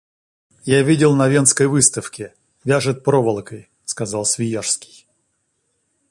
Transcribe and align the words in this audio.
Я 0.65 0.81
видел 0.81 1.13
на 1.13 1.27
Венской 1.27 1.67
выставке, 1.67 2.33
вяжет 2.63 3.03
проволокой,— 3.03 3.69
сказал 3.85 4.25
Свияжский. 4.25 5.05